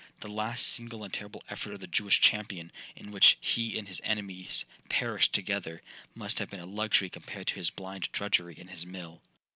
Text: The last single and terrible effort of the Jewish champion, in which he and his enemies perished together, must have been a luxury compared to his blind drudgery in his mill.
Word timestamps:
The 0.21 0.29
last 0.29 0.65
single 0.65 1.03
and 1.03 1.13
terrible 1.13 1.43
effort 1.47 1.73
of 1.73 1.79
the 1.79 1.85
Jewish 1.85 2.19
champion, 2.19 2.71
in 2.95 3.11
which 3.11 3.37
he 3.39 3.77
and 3.77 3.87
his 3.87 4.01
enemies 4.03 4.65
perished 4.89 5.31
together, 5.31 5.83
must 6.15 6.39
have 6.39 6.49
been 6.49 6.59
a 6.59 6.65
luxury 6.65 7.07
compared 7.07 7.45
to 7.49 7.53
his 7.57 7.69
blind 7.69 8.09
drudgery 8.11 8.59
in 8.59 8.69
his 8.69 8.83
mill. 8.83 9.21